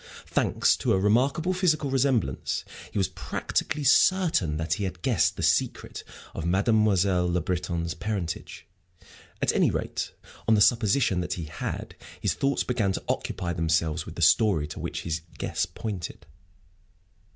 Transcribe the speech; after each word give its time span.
Thanks 0.25 0.75
to 0.77 0.93
a 0.93 0.99
remarkable 0.99 1.53
physical 1.53 1.91
resemblance, 1.91 2.65
he 2.91 2.97
was 2.97 3.07
practically 3.07 3.83
certain 3.83 4.57
that 4.57 4.73
he 4.73 4.83
had 4.85 5.03
guessed 5.03 5.35
the 5.37 5.43
secret 5.43 6.03
of 6.33 6.43
Mademoiselle 6.43 7.31
Le 7.31 7.39
Breton's 7.39 7.93
parentage. 7.93 8.65
At 9.43 9.53
any 9.53 9.69
rate, 9.69 10.11
on 10.47 10.55
the 10.55 10.59
supposition 10.59 11.21
that 11.21 11.33
he 11.33 11.43
had, 11.45 11.93
his 12.19 12.33
thoughts 12.33 12.63
began 12.63 12.93
to 12.93 13.03
occupy 13.07 13.53
themselves 13.53 14.07
with 14.07 14.15
the 14.15 14.23
story 14.23 14.65
to 14.69 14.79
which 14.79 15.03
his 15.03 15.21
guess 15.37 15.67
pointed. 15.67 16.25